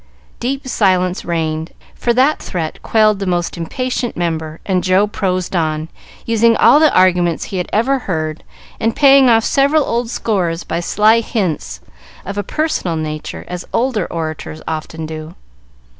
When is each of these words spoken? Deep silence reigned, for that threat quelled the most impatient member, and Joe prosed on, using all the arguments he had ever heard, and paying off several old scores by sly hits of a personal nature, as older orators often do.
Deep 0.39 0.67
silence 0.67 1.23
reigned, 1.23 1.73
for 1.93 2.11
that 2.11 2.39
threat 2.41 2.81
quelled 2.81 3.19
the 3.19 3.25
most 3.27 3.55
impatient 3.55 4.17
member, 4.17 4.59
and 4.65 4.83
Joe 4.83 5.05
prosed 5.05 5.55
on, 5.55 5.89
using 6.25 6.57
all 6.57 6.79
the 6.79 6.91
arguments 6.91 7.43
he 7.43 7.57
had 7.57 7.69
ever 7.71 7.99
heard, 7.99 8.43
and 8.79 8.95
paying 8.95 9.29
off 9.29 9.43
several 9.43 9.83
old 9.83 10.09
scores 10.09 10.63
by 10.63 10.79
sly 10.79 11.19
hits 11.19 11.81
of 12.25 12.35
a 12.35 12.41
personal 12.43 12.95
nature, 12.95 13.45
as 13.47 13.63
older 13.73 14.07
orators 14.11 14.59
often 14.67 15.05
do. 15.05 15.35